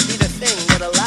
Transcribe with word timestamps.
might 0.00 0.08
be 0.08 0.16
the 0.16 0.28
thing 0.28 0.66
that'll 0.68 0.99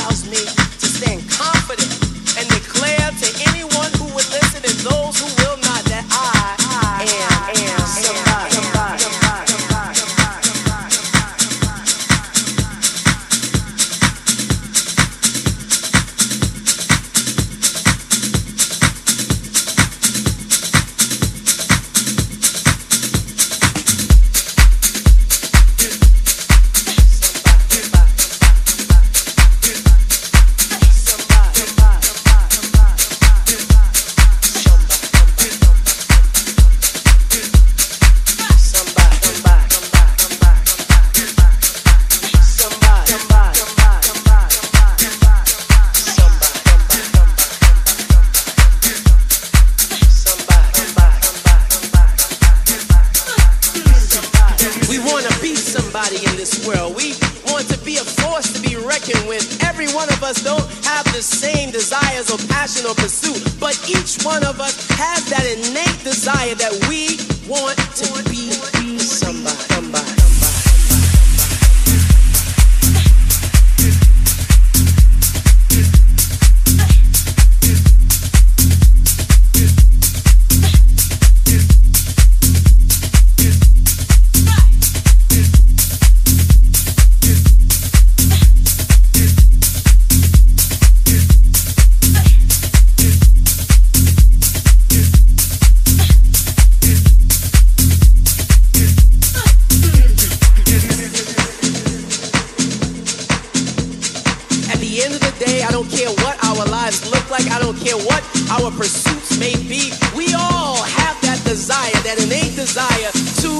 the 104.94 105.04
end 105.04 105.13
of 105.16 105.22
the 105.22 105.45
day, 105.45 105.63
I 105.63 105.72
don't 105.72 105.90
care 105.90 106.10
what 106.10 106.38
our 106.45 106.66
lives 106.69 107.10
look 107.10 107.28
like, 107.31 107.50
I 107.50 107.60
don't 107.60 107.78
care 107.78 107.98
what 107.98 108.22
our 108.51 108.69
pursuits 108.69 109.40
may 109.40 109.56
be. 109.56 109.92
We 110.16 110.34
all 110.36 110.84
have 110.84 111.19
that 111.22 111.42
desire, 111.44 111.92
that 112.04 112.22
innate 112.22 112.56
desire 112.56 113.10
to 113.42 113.51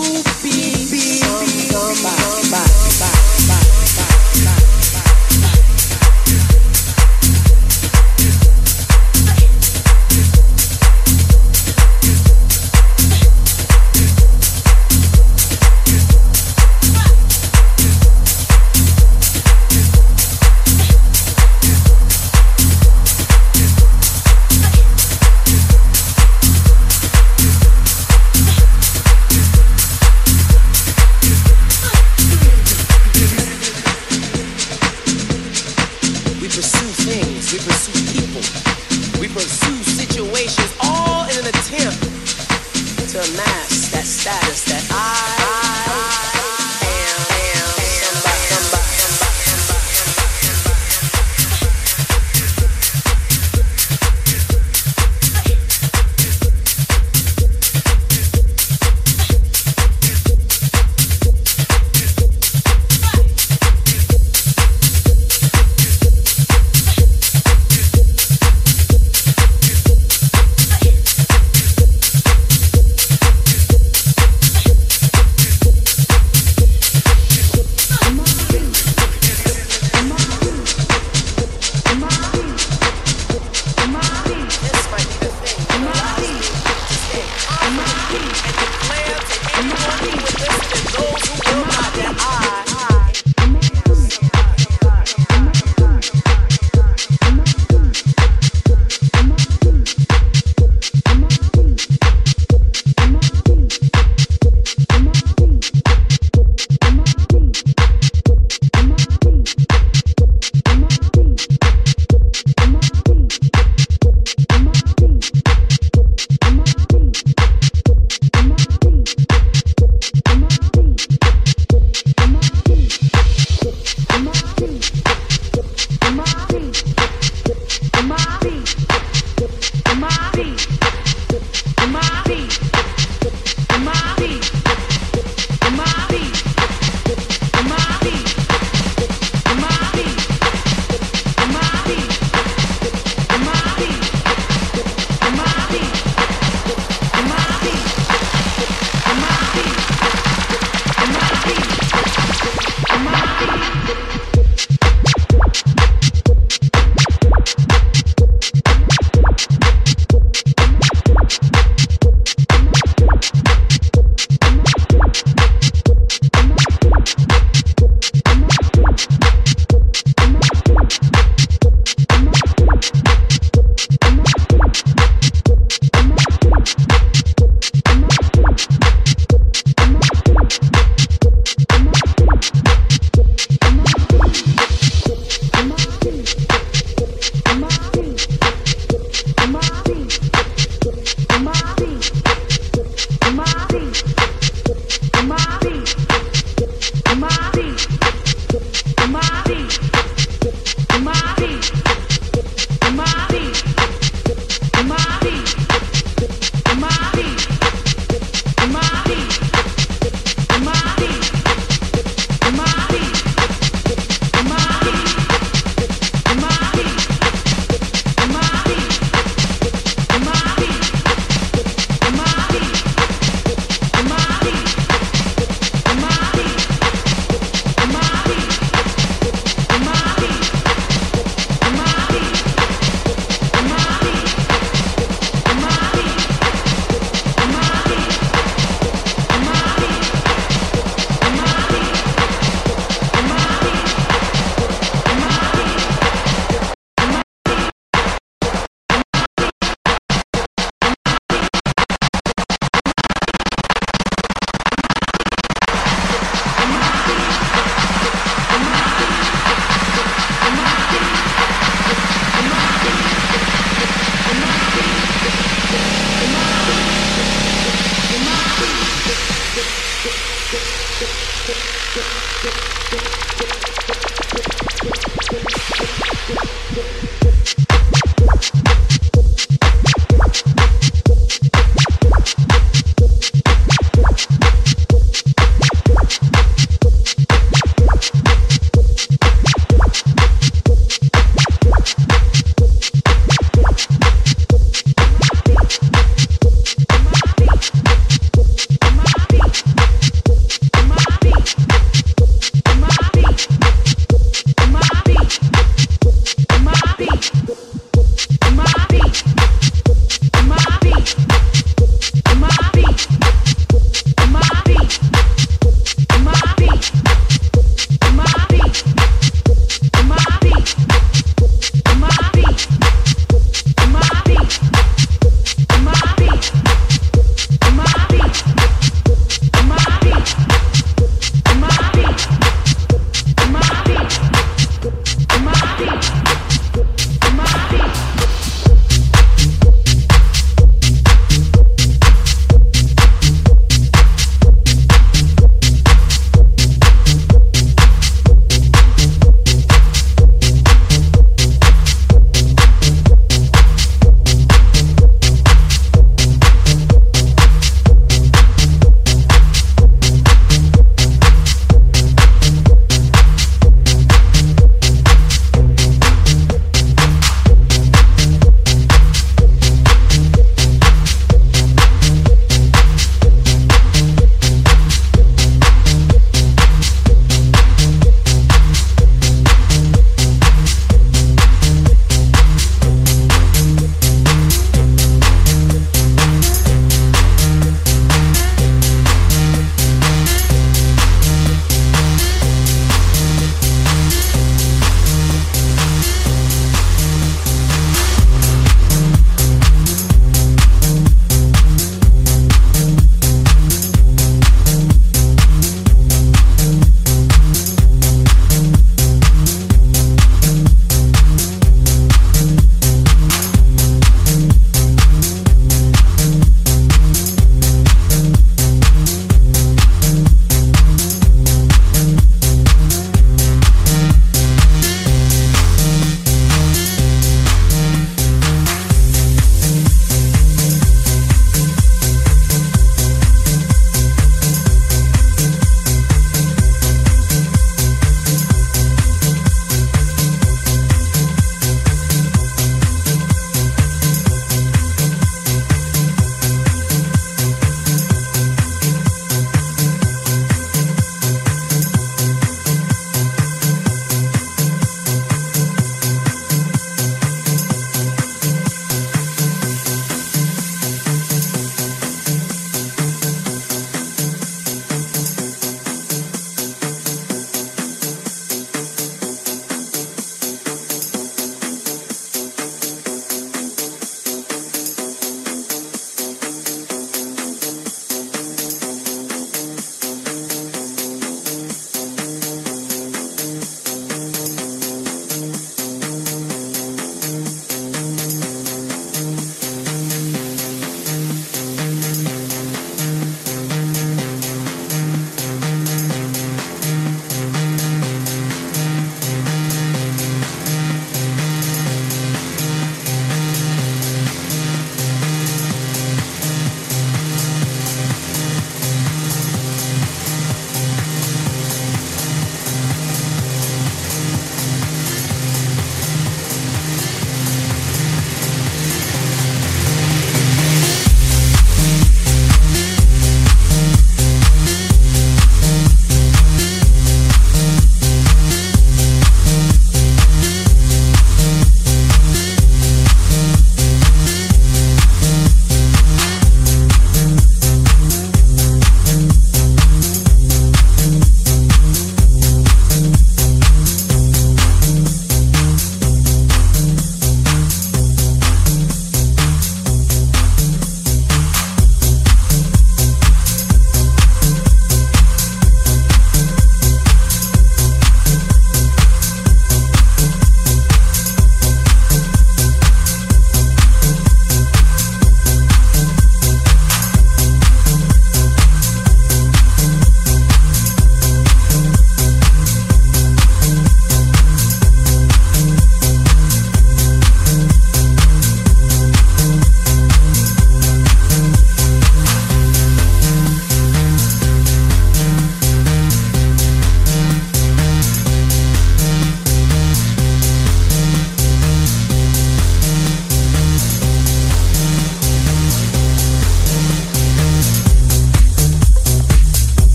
be, 0.44 0.54
be, 0.92 1.22
be, 1.22 1.22
be 1.22 1.74
somebody. 1.74 2.93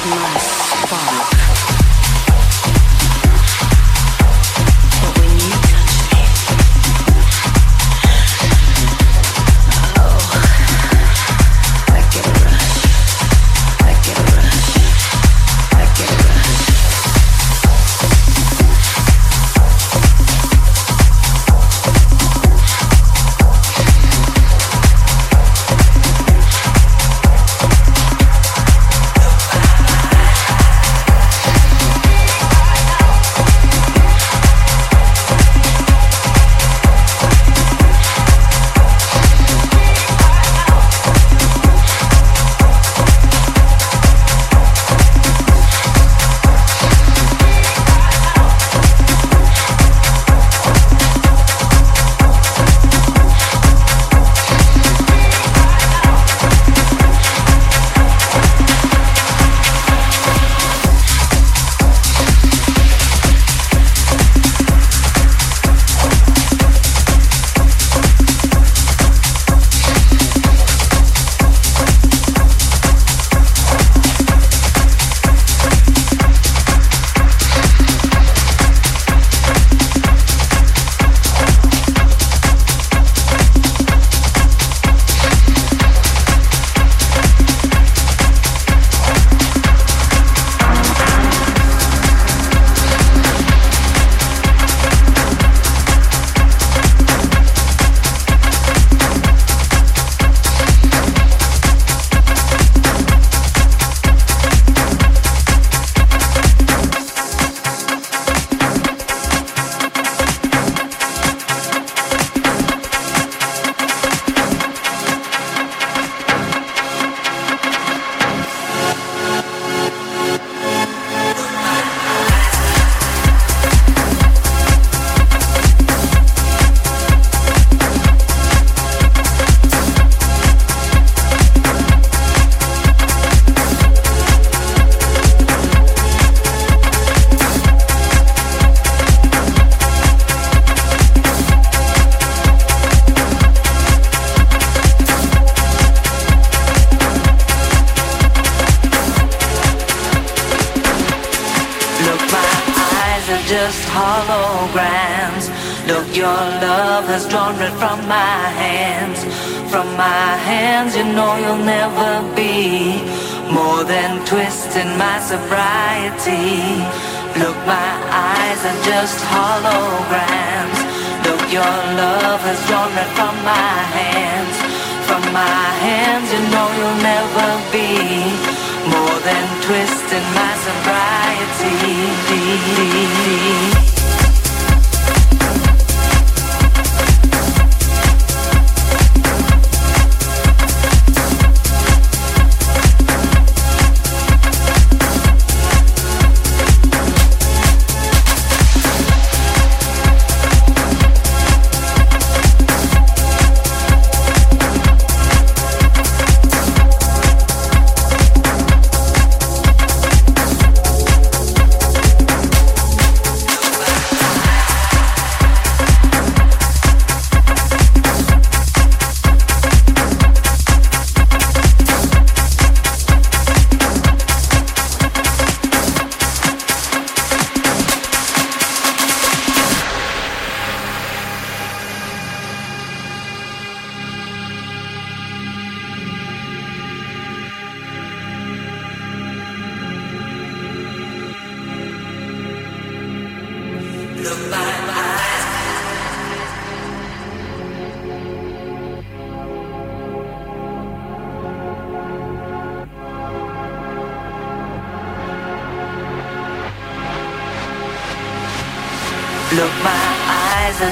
My 0.00 0.38
fire. 0.86 1.37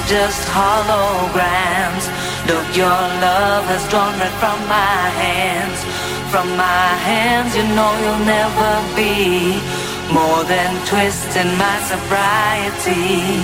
Just 0.07 0.47
holograms. 0.49 2.07
Look, 2.47 2.67
your 2.77 3.01
love 3.27 3.65
has 3.67 3.83
drawn 3.91 4.15
red 4.23 4.31
from 4.39 4.59
my 4.71 5.03
hands, 5.19 5.79
from 6.31 6.47
my 6.57 6.89
hands, 7.03 7.57
you 7.59 7.67
know 7.75 7.91
you'll 8.03 8.23
never 8.23 8.73
be 8.95 9.59
more 10.15 10.45
than 10.47 10.71
twisting 10.87 11.51
my 11.59 11.79
sobriety. 11.91 13.43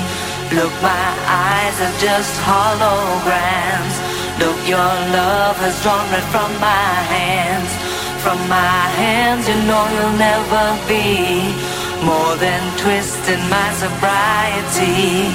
Look, 0.55 0.71
my 0.83 1.09
eyes 1.27 1.77
are 1.83 1.97
just 1.99 2.35
holograms. 2.47 3.95
Look, 4.39 4.59
your 4.69 4.93
love 5.19 5.59
has 5.67 5.75
drawn 5.83 6.07
red 6.15 6.27
from 6.31 6.51
my 6.63 6.91
hands. 7.11 7.71
From 8.23 8.39
my 8.47 8.83
hands, 9.03 9.49
you 9.51 9.59
know 9.67 9.83
you'll 9.95 10.19
never 10.19 10.65
be 10.87 11.51
more 12.07 12.37
than 12.39 12.63
twisting 12.79 13.43
my 13.51 13.69
sobriety. 13.83 15.33